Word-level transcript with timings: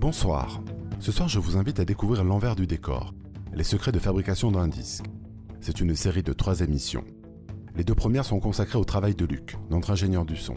Bonsoir. 0.00 0.62
Ce 0.98 1.12
soir, 1.12 1.28
je 1.28 1.38
vous 1.38 1.56
invite 1.56 1.80
à 1.80 1.84
découvrir 1.84 2.24
l'envers 2.24 2.56
du 2.56 2.66
décor, 2.66 3.14
les 3.52 3.64
secrets 3.64 3.92
de 3.92 3.98
fabrication 3.98 4.50
d'un 4.50 4.68
disque. 4.68 5.04
C'est 5.60 5.80
une 5.80 5.94
série 5.94 6.22
de 6.22 6.32
trois 6.32 6.60
émissions. 6.60 7.04
Les 7.76 7.84
deux 7.84 7.94
premières 7.94 8.24
sont 8.24 8.40
consacrées 8.40 8.78
au 8.78 8.84
travail 8.84 9.14
de 9.14 9.24
Luc, 9.24 9.56
notre 9.70 9.90
ingénieur 9.90 10.24
du 10.24 10.36
son. 10.36 10.56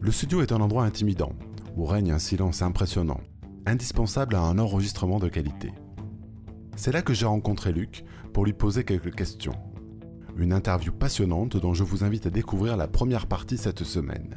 Le 0.00 0.12
studio 0.12 0.40
est 0.40 0.52
un 0.52 0.60
endroit 0.60 0.84
intimidant, 0.84 1.32
où 1.76 1.84
règne 1.84 2.12
un 2.12 2.18
silence 2.18 2.62
impressionnant, 2.62 3.20
indispensable 3.66 4.34
à 4.34 4.40
un 4.40 4.58
enregistrement 4.58 5.18
de 5.18 5.28
qualité. 5.28 5.72
C'est 6.76 6.92
là 6.92 7.02
que 7.02 7.14
j'ai 7.14 7.26
rencontré 7.26 7.72
Luc 7.72 8.04
pour 8.32 8.44
lui 8.44 8.52
poser 8.52 8.84
quelques 8.84 9.14
questions. 9.14 9.56
Une 10.36 10.52
interview 10.52 10.92
passionnante 10.92 11.56
dont 11.56 11.74
je 11.74 11.84
vous 11.84 12.04
invite 12.04 12.26
à 12.26 12.30
découvrir 12.30 12.76
la 12.76 12.86
première 12.86 13.26
partie 13.26 13.56
cette 13.56 13.84
semaine. 13.84 14.34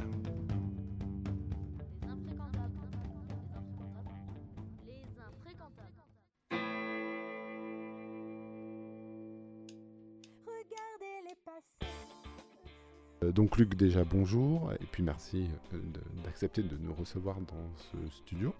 Donc 13.22 13.58
Luc, 13.58 13.74
déjà 13.74 14.02
bonjour, 14.02 14.72
et 14.80 14.86
puis 14.90 15.02
merci 15.02 15.46
euh, 15.74 15.78
d'accepter 16.24 16.62
de 16.62 16.74
nous 16.78 16.94
recevoir 16.94 17.36
dans 17.40 17.68
ce 17.76 18.16
studio. 18.16 18.54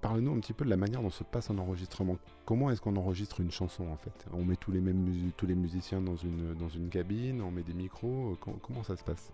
Parle-nous 0.00 0.32
un 0.32 0.40
petit 0.40 0.54
peu 0.54 0.64
de 0.64 0.70
la 0.70 0.78
manière 0.78 1.02
dont 1.02 1.10
se 1.10 1.22
passe 1.22 1.50
un 1.50 1.58
enregistrement. 1.58 2.16
Comment 2.46 2.70
est-ce 2.70 2.80
qu'on 2.80 2.96
enregistre 2.96 3.40
une 3.40 3.50
chanson 3.50 3.86
en 3.88 3.96
fait? 3.96 4.24
On 4.32 4.42
met 4.42 4.56
tous 4.56 4.72
les 4.72 4.80
mêmes 4.80 5.32
tous 5.36 5.46
les 5.46 5.54
musiciens 5.54 6.00
dans 6.00 6.16
une, 6.16 6.88
cabine, 6.88 7.42
on 7.42 7.50
met 7.50 7.62
des 7.62 7.74
micros, 7.74 8.32
euh, 8.32 8.36
com- 8.40 8.58
comment 8.62 8.82
ça 8.82 8.96
se 8.96 9.04
passe? 9.04 9.30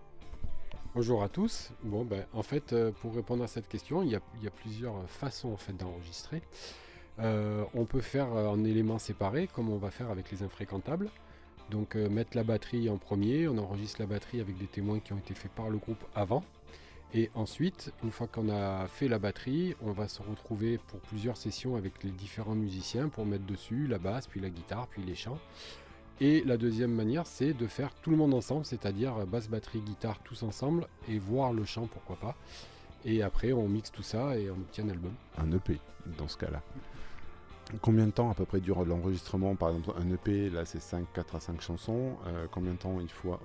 Bonjour 0.96 1.22
à 1.22 1.28
tous. 1.28 1.70
Bon, 1.84 2.04
ben, 2.04 2.26
en 2.32 2.42
fait, 2.42 2.72
euh, 2.72 2.90
pour 2.90 3.14
répondre 3.14 3.44
à 3.44 3.46
cette 3.46 3.68
question, 3.68 4.02
il 4.02 4.10
y 4.10 4.16
a, 4.16 4.50
plusieurs 4.50 5.08
façons 5.08 5.52
en 5.52 5.56
fait 5.56 5.74
d'enregistrer. 5.74 6.42
Euh, 7.20 7.64
on 7.74 7.84
peut 7.84 8.00
faire 8.00 8.34
euh, 8.34 8.48
en 8.48 8.64
éléments 8.64 8.98
séparés, 8.98 9.46
comme 9.46 9.70
on 9.70 9.78
va 9.78 9.90
faire 9.92 10.10
avec 10.10 10.30
les 10.32 10.42
infréquentables. 10.42 11.08
Donc, 11.70 11.96
euh, 11.96 12.08
mettre 12.08 12.36
la 12.36 12.44
batterie 12.44 12.88
en 12.90 12.98
premier, 12.98 13.48
on 13.48 13.58
enregistre 13.58 14.00
la 14.00 14.06
batterie 14.06 14.40
avec 14.40 14.58
des 14.58 14.66
témoins 14.66 15.00
qui 15.00 15.12
ont 15.12 15.18
été 15.18 15.34
faits 15.34 15.52
par 15.52 15.70
le 15.70 15.78
groupe 15.78 16.04
avant. 16.14 16.44
Et 17.14 17.30
ensuite, 17.34 17.92
une 18.02 18.10
fois 18.10 18.26
qu'on 18.26 18.48
a 18.48 18.86
fait 18.86 19.08
la 19.08 19.18
batterie, 19.18 19.74
on 19.82 19.92
va 19.92 20.08
se 20.08 20.22
retrouver 20.22 20.78
pour 20.78 21.00
plusieurs 21.00 21.36
sessions 21.36 21.76
avec 21.76 22.02
les 22.02 22.10
différents 22.10 22.54
musiciens 22.54 23.08
pour 23.08 23.26
mettre 23.26 23.44
dessus 23.44 23.86
la 23.86 23.98
basse, 23.98 24.26
puis 24.26 24.40
la 24.40 24.48
guitare, 24.48 24.86
puis 24.88 25.02
les 25.02 25.14
chants. 25.14 25.38
Et 26.20 26.42
la 26.44 26.56
deuxième 26.56 26.92
manière, 26.92 27.26
c'est 27.26 27.52
de 27.52 27.66
faire 27.66 27.94
tout 27.94 28.10
le 28.10 28.16
monde 28.16 28.32
ensemble, 28.32 28.64
c'est-à-dire 28.64 29.26
basse, 29.26 29.48
batterie, 29.48 29.80
guitare, 29.80 30.20
tous 30.22 30.42
ensemble, 30.42 30.86
et 31.08 31.18
voir 31.18 31.52
le 31.52 31.64
chant, 31.64 31.86
pourquoi 31.86 32.16
pas. 32.16 32.36
Et 33.04 33.22
après, 33.22 33.52
on 33.52 33.68
mixe 33.68 33.90
tout 33.90 34.02
ça 34.02 34.36
et 34.38 34.50
on 34.50 34.54
obtient 34.54 34.84
un 34.84 34.90
album. 34.90 35.12
Un 35.36 35.50
EP 35.52 35.78
dans 36.18 36.28
ce 36.28 36.36
cas-là. 36.38 36.62
Combien 37.80 38.06
de 38.06 38.10
temps 38.10 38.30
à 38.30 38.34
peu 38.34 38.44
près 38.44 38.60
dure 38.60 38.84
l'enregistrement 38.84 39.54
Par 39.54 39.70
exemple, 39.70 39.92
un 39.98 40.10
EP, 40.10 40.50
là 40.50 40.64
c'est 40.64 40.80
5, 40.80 41.06
4 41.14 41.36
à 41.36 41.40
5 41.40 41.60
chansons. 41.60 42.16
Euh, 42.26 42.46
combien 42.50 42.72
de 42.72 42.78
temps 42.78 43.00
il 43.00 43.08
faut 43.08 43.38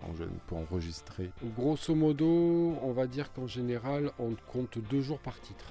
pour 0.47 0.57
enregistrer 0.57 1.31
Grosso 1.55 1.95
modo, 1.95 2.77
on 2.81 2.91
va 2.91 3.07
dire 3.07 3.31
qu'en 3.31 3.47
général, 3.47 4.11
on 4.19 4.35
compte 4.51 4.79
deux 4.79 5.01
jours 5.01 5.19
par 5.19 5.39
titre. 5.39 5.65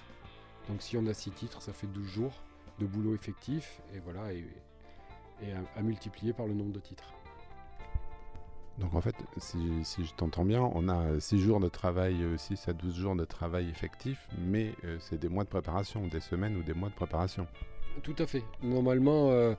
Donc 0.68 0.80
si 0.80 0.96
on 0.96 1.06
a 1.06 1.14
six 1.14 1.30
titres, 1.30 1.60
ça 1.60 1.72
fait 1.72 1.86
12 1.86 2.06
jours 2.06 2.32
de 2.78 2.86
boulot 2.86 3.14
effectif, 3.14 3.80
et 3.94 4.00
voilà, 4.00 4.32
et, 4.32 4.44
et 5.42 5.52
à, 5.52 5.78
à 5.78 5.82
multiplier 5.82 6.32
par 6.32 6.46
le 6.46 6.54
nombre 6.54 6.72
de 6.72 6.80
titres. 6.80 7.12
Donc 8.78 8.94
en 8.94 9.00
fait, 9.00 9.14
si, 9.38 9.84
si 9.84 10.04
je 10.04 10.14
t'entends 10.14 10.44
bien, 10.44 10.60
on 10.60 10.88
a 10.88 11.18
6 11.18 11.40
jours 11.40 11.60
de 11.60 11.68
travail, 11.68 12.16
6 12.36 12.68
à 12.68 12.72
12 12.72 12.94
jours 12.94 13.16
de 13.16 13.24
travail 13.24 13.70
effectif, 13.70 14.28
mais 14.38 14.74
euh, 14.84 14.98
c'est 15.00 15.18
des 15.18 15.28
mois 15.28 15.44
de 15.44 15.48
préparation, 15.48 16.06
des 16.06 16.20
semaines 16.20 16.56
ou 16.56 16.62
des 16.62 16.74
mois 16.74 16.90
de 16.90 16.94
préparation. 16.94 17.46
Tout 18.02 18.16
à 18.18 18.26
fait. 18.26 18.42
Normalement, 18.62 19.30
euh, 19.30 19.54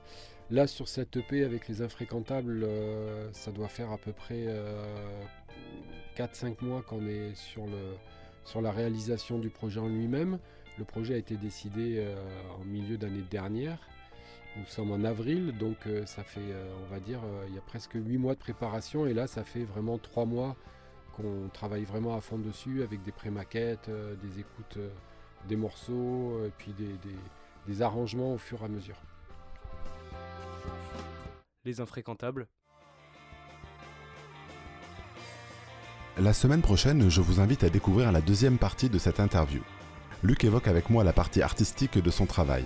là 0.50 0.66
sur 0.66 0.88
cette 0.88 1.16
EP 1.16 1.44
avec 1.44 1.68
les 1.68 1.82
infréquentables, 1.82 2.62
euh, 2.64 3.32
ça 3.32 3.52
doit 3.52 3.68
faire 3.68 3.92
à 3.92 3.98
peu 3.98 4.12
près 4.12 4.46
4-5 6.16 6.64
mois 6.64 6.82
qu'on 6.82 7.06
est 7.06 7.34
sur, 7.34 7.66
la 8.60 8.72
réalisation 8.72 9.38
du 9.38 9.50
projet 9.50 9.80
en 9.80 9.88
lui-même. 9.88 10.38
Le 10.78 10.84
projet 10.84 11.14
a 11.14 11.16
été 11.16 11.36
décidé 11.36 11.96
euh, 11.98 12.14
en 12.60 12.64
milieu 12.64 12.96
d'année 12.96 13.24
dernière. 13.30 13.78
Nous 14.56 14.66
sommes 14.66 14.90
en 14.90 15.04
avril, 15.04 15.56
donc 15.58 15.76
euh, 15.86 16.04
ça 16.06 16.24
fait, 16.24 16.40
euh, 16.40 16.72
on 16.82 16.92
va 16.92 16.98
dire, 17.00 17.20
euh, 17.24 17.44
il 17.48 17.54
y 17.54 17.58
a 17.58 17.60
presque 17.60 17.94
8 17.94 18.18
mois 18.18 18.34
de 18.34 18.38
préparation 18.40 19.06
et 19.06 19.14
là 19.14 19.26
ça 19.26 19.44
fait 19.44 19.64
vraiment 19.64 19.98
3 19.98 20.24
mois 20.24 20.56
qu'on 21.16 21.48
travaille 21.52 21.84
vraiment 21.84 22.16
à 22.16 22.20
fond 22.20 22.38
dessus 22.38 22.82
avec 22.82 23.02
des 23.02 23.12
pré-maquettes, 23.12 23.88
euh, 23.88 24.14
des 24.16 24.40
écoutes 24.40 24.78
euh, 24.78 24.88
des 25.46 25.56
morceaux, 25.56 26.44
et 26.44 26.50
puis 26.58 26.72
des, 26.72 26.88
des 27.68 27.82
arrangements 27.82 28.34
au 28.34 28.38
fur 28.38 28.62
et 28.62 28.64
à 28.64 28.68
mesure. 28.68 28.96
Les 31.64 31.80
infréquentables, 31.80 32.48
La 36.20 36.32
semaine 36.32 36.62
prochaine, 36.62 37.08
je 37.08 37.20
vous 37.20 37.38
invite 37.38 37.62
à 37.62 37.70
découvrir 37.70 38.10
la 38.10 38.20
deuxième 38.20 38.58
partie 38.58 38.88
de 38.88 38.98
cette 38.98 39.20
interview. 39.20 39.60
Luc 40.24 40.42
évoque 40.42 40.66
avec 40.66 40.90
moi 40.90 41.04
la 41.04 41.12
partie 41.12 41.42
artistique 41.42 41.96
de 41.96 42.10
son 42.10 42.26
travail. 42.26 42.64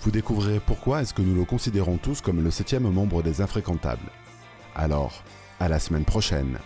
Vous 0.00 0.10
découvrirez 0.10 0.60
pourquoi 0.60 1.02
est-ce 1.02 1.12
que 1.12 1.20
nous 1.20 1.34
le 1.34 1.44
considérons 1.44 1.98
tous 1.98 2.22
comme 2.22 2.42
le 2.42 2.50
septième 2.50 2.88
membre 2.88 3.22
des 3.22 3.42
infréquentables. 3.42 4.10
Alors, 4.74 5.22
à 5.60 5.68
la 5.68 5.78
semaine 5.78 6.06
prochaine. 6.06 6.58